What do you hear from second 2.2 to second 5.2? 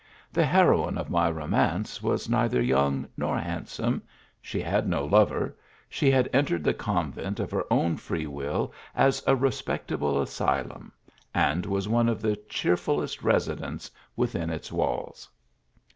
neither young nor hand some she had no